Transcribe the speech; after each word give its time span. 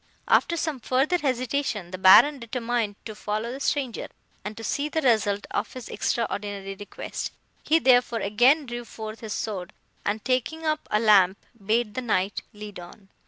"After 0.27 0.57
some 0.57 0.79
further 0.79 1.19
hesitation, 1.19 1.91
the 1.91 1.99
Baron 1.99 2.39
determined 2.39 2.95
to 3.05 3.13
follow 3.13 3.51
the 3.51 3.59
stranger, 3.59 4.07
and 4.43 4.57
to 4.57 4.63
see 4.63 4.89
the 4.89 5.03
result 5.03 5.45
of 5.51 5.73
his 5.73 5.89
extraordinary 5.89 6.73
request; 6.73 7.31
he, 7.61 7.77
therefore, 7.77 8.17
again 8.21 8.65
drew 8.65 8.83
forth 8.83 9.19
his 9.19 9.33
sword, 9.33 9.73
and, 10.03 10.25
taking 10.25 10.65
up 10.65 10.87
a 10.89 10.99
lamp, 10.99 11.37
bade 11.63 11.93
the 11.93 12.01
Knight 12.01 12.41
lead 12.51 12.79
on. 12.79 13.09